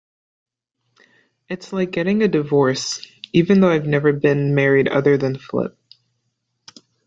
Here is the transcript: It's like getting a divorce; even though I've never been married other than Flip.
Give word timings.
It's 1.47 1.71
like 1.73 1.91
getting 1.91 2.23
a 2.23 2.27
divorce; 2.27 3.05
even 3.33 3.59
though 3.61 3.69
I've 3.69 3.85
never 3.85 4.11
been 4.11 4.55
married 4.55 4.87
other 4.87 5.15
than 5.15 5.37
Flip. 5.37 5.77